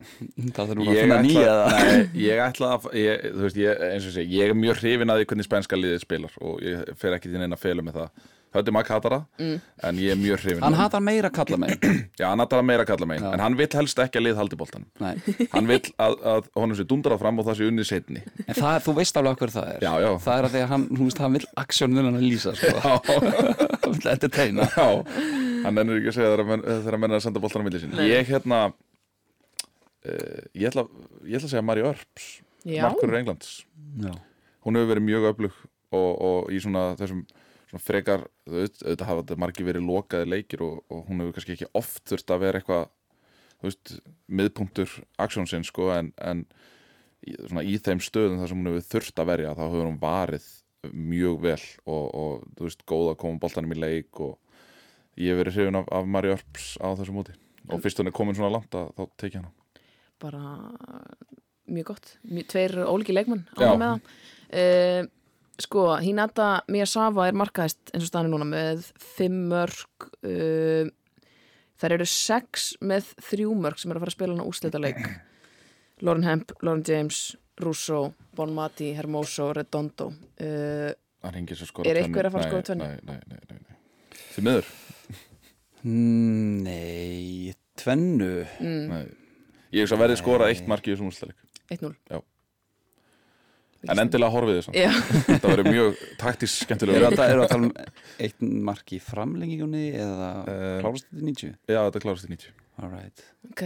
[0.56, 1.74] það er nú að Ég finna nýja það.
[1.78, 5.14] Nei, ég ætla að ég, þú veist, ég, eins og sé, ég er mjög hrifin
[5.14, 8.00] að því hvernig spænska liðið spilar og ég fer ekki til neina að fela með
[8.00, 9.60] það Hötti Magg hatar það, Mm.
[9.88, 11.86] en ég er mjög hrifin hann hatar meira að kalla mig
[12.20, 14.58] Já, hann hatar meira að kalla megin, en hann vill helst ekki að lið haldi
[14.60, 15.14] boltan Nei.
[15.56, 18.78] Hann vill að, að honum sé dundrað fram og það sé unnið setni en það,
[18.88, 19.80] þú veist alveg hvað það er.
[19.88, 20.10] Já, já.
[20.26, 22.76] það er að því að hann, hún veist, hann vill aksjónin hann að lýsa sko.
[23.86, 24.68] hann vill entertaina.
[24.76, 24.88] Já,
[25.64, 27.82] hann ennur ekki að segja þegar menn, þegar menn er að senda boltan á milli
[27.86, 27.96] sín.
[28.12, 28.60] Ég hérna
[30.06, 30.86] uh, ég, ætla,
[31.24, 32.28] ég ætla að segja Mari Örps
[32.68, 33.54] Já, Markur Englands.
[34.04, 34.12] Já.
[34.66, 35.56] Hún hefur verið mjög öflug
[35.98, 37.24] og, og í svona þessum
[37.80, 41.56] frekar, þú veist, auðvitað hafa þetta margir verið lokaði leikir og, og hún hefur kannski
[41.56, 42.90] ekki oft þurft að vera eitthvað
[43.62, 43.94] þú veist,
[44.28, 46.44] miðpunktur aksjónsinn sko en, en
[47.48, 50.50] svona í þeim stöðum þar sem hún hefur þurft að verja þá hefur hún varið
[50.90, 54.36] mjög vel og, og þú veist, góð að koma boltanum í leik og
[55.22, 57.36] ég hef verið hrifin af, af Mari Örps á þessu móti.
[57.70, 59.52] Og fyrst hún er komin svona langt að þá teki hana.
[60.22, 60.56] Bara
[61.70, 62.14] mjög gott.
[62.26, 63.70] Mjög, Tveir ólíki leikmenn Já.
[63.70, 65.12] ánægð með það
[65.62, 70.90] Sko, Hinata Miyasawa er markaðist eins og staðinu núna með fimm mörg uh,
[71.82, 75.00] Þær eru sex með þrjú mörg sem eru að fara að spila hana úslita leik
[76.06, 77.22] Lauren Hemp, Lauren James
[77.62, 78.04] Russo,
[78.36, 82.88] Bonmati, Hermoso, Redondo uh, svo Er einhver að fara að skora tvennu?
[82.88, 83.78] Nei, nei, nei, nei,
[84.42, 84.72] miður.
[85.82, 88.32] Mm, Nei, tvennu.
[88.62, 89.04] Mm, nei.
[89.74, 91.46] Ég hugsa að verði skora eitt mark í þessum úrstæðleik
[91.78, 92.22] 1-0
[93.90, 94.92] En endilega horfið þess Já,
[95.42, 97.08] Það verður mjög taktisk skemmtilega er
[97.42, 97.72] að tala um
[98.22, 101.56] eitt mark í framlengingunni eða Eh, klárast þetta 90?
[101.72, 103.64] Já, þetta klárast í 90 Alright ok.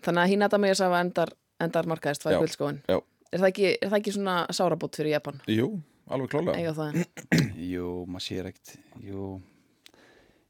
[0.00, 2.96] Þannig að Hinata Miyasa endar, endar markaðist var guldskóin já.
[3.32, 5.40] er, það ekki- er það ekki svona sárabót fyrir Japan?
[5.52, 5.68] Jú,
[6.08, 7.04] alveg klálega það?
[7.70, 8.76] Jú, maður sér ekkert.
[9.04, 9.40] Jú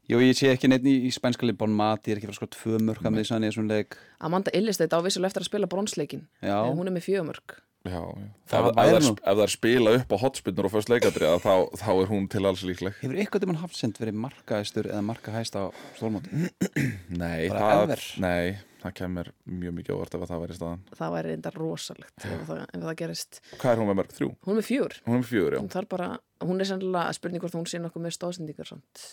[0.09, 2.79] Jú, ég sé ekki neitt í, í spænskali Bon Mati er ekki frá sko tvö
[2.83, 3.99] mörg að miðsann í þessum leik.
[4.23, 7.97] Amanda Illisteit á vissulega eftir að spila bronsleikin Já, en hún er með fjögumörk Já,
[7.97, 8.25] já.
[8.45, 9.11] Það Ef, það, nú.
[9.17, 12.41] ef það er spila upp á hotspinnur og fyrst leikadriða þá, þá er hún til
[12.45, 12.97] alls líkleg.
[13.01, 15.63] Hefur eitthvað tímann Hafsend verið markaðistur eða markahæst á
[15.97, 16.43] stólmóti?
[17.23, 21.33] Nei, það, nei, það kemur mjög mikið óvart ef að það væri staðan það væri
[21.39, 23.41] enda rosalegt ef það, ef það gerist.
[23.55, 24.13] Hvað er hún með mörg?
[24.19, 24.29] Þrjú?
[24.45, 25.63] hún er með fjör Hún er með fjögur, já.
[25.65, 26.11] Hún, bara,
[26.45, 29.07] hún er sennilega spurning hvort hún sé nokkuð með stóðsendingar samt.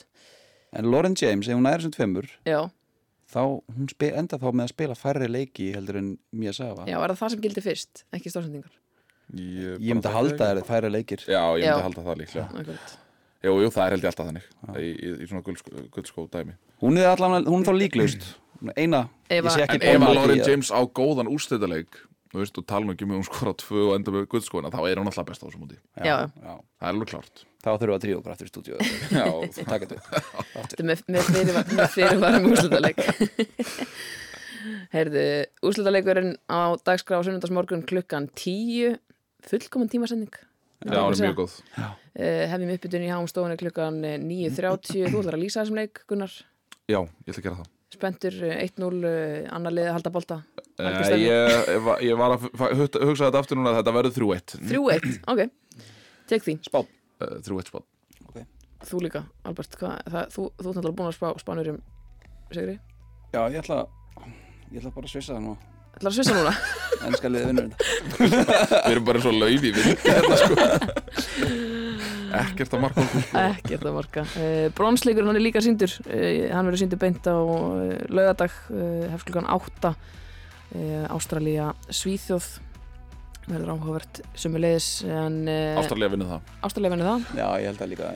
[0.76, 2.58] En Lauren James, ef hún er þessum tveimur já,
[3.32, 3.40] þá
[3.72, 7.20] hún spe, enda þá með að spila færri leiki heldur en Miyazawa já, er það
[7.22, 8.74] það sem gildi fyrst ekki stóðsendingar
[9.36, 11.20] Ég, Ég myndi halda þær færri leikir.
[11.28, 11.82] Já, ég myndi Já.
[11.84, 12.44] halda það líklega.
[12.48, 12.92] Akkurat.
[13.44, 14.46] Jú, jú, það er held ég alltaf þannig
[14.80, 16.54] í, í, í svona guldskó, guldskó dæmi.
[16.80, 18.24] Hún er allan, hún er þá líklaust.
[18.80, 22.58] Eina, ég Eva- sé ekki ef að Lauren að- James á góðan úrstæðaleik Þú veist,
[22.60, 25.08] og tala nú ekki með hún skora tvö og enda með guldskóina þá er hún
[25.08, 26.04] alltaf best á þessum úti Já.
[26.04, 26.16] já.
[26.36, 27.44] Það er alveg klárt.
[27.64, 28.76] Þá þurfum við að drífa okkur aftur í stúdíu
[29.18, 29.24] Já,
[29.64, 29.86] Takk
[30.58, 33.00] Þetta er með, með fyrirvar- með fyrirvarum úrslutaleg
[34.92, 35.24] Heyrðu,
[35.68, 38.96] úrslutalegurinn á dagskrá á sunnundagsmorgun klukkan 10
[39.48, 40.32] fullkomun tímasending.
[40.84, 41.56] Já, hún er mjög góð.
[41.78, 46.00] Uh, hefjum uppbytun í háum stofunni klukkan eh, 9.30 þú ætlar að lýsa þessum leik
[46.10, 46.32] Gunnar?
[46.88, 47.70] Já, ég ætla að gera það.
[47.94, 50.38] Spenntur eh, 1-0 uh, annar liðið að halda bolta
[50.78, 51.24] Eh, stemning.
[51.26, 52.44] ég, ég, var- ég var að
[53.02, 55.40] hugsa þetta aftur núna að þetta verður 3-1 3-1, ok,
[56.30, 56.84] tek því Spá
[57.18, 57.86] Eh, 3-1 spátt
[58.86, 61.80] þú líka, Albert, hvað, það, þú, þú ert náttúrulega búin að spá spánur um
[62.54, 62.76] Sigri,
[63.34, 63.80] Já, ég ætla
[64.70, 65.56] Ég ætla bara að svissa það nú
[65.98, 66.52] ætlar að svissa núna
[67.08, 70.54] Ennska liðið vinnur þetta Við erum bara svo lauf í við hérna, sko.
[72.38, 73.02] Ekkert að marka.
[73.40, 74.22] Ekkert að marka.
[74.36, 75.90] Uh, Bronsleikurinn hann er líka síndur.
[76.04, 79.92] Uh, hann verður síndur beint á uh, laugardag, uh, hefsklukkan 8.
[80.68, 82.46] Uh, Ástralía Svíþjóð
[83.48, 87.22] verður áhugavert sumulegis en uh, Ástralja vinnur það Ástralía vinnur það.
[87.38, 88.10] Já, ég held að líka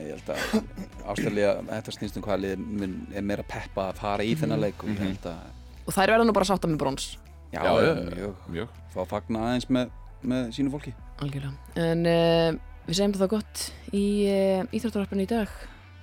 [1.09, 4.85] Ástralja Þetta snýst um hvað liðið mun- er meira peppa að fara í þennan leik
[4.85, 7.07] og ég held að Og þær verða nú bara sátta með brons.
[7.53, 7.73] Já, Já,
[8.13, 9.91] mjög Mjög Fá að fagna aðeins með,
[10.23, 10.93] með sínu fólki
[11.25, 11.53] Algjörlega.
[11.89, 13.65] En uh, við segjum það gott
[13.97, 15.61] í uh, Íþróttararpinu í dag.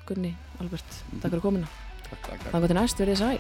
[0.10, 1.70] Gunni, Albert, takk fyrir komuna.
[2.10, 3.38] Takk, takk, takk fyrir næst, verið sæl.